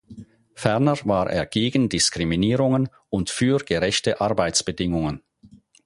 [0.55, 5.21] Ferner war er gegen Diskriminierungen und für gerechte Arbeitsbedingungen.